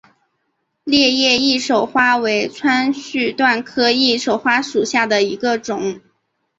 [0.83, 6.01] 裂叶翼首花为川续断科翼首花属下的一个种。